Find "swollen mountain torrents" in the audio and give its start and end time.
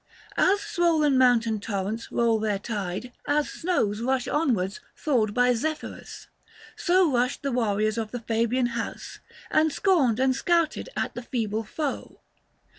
0.61-2.11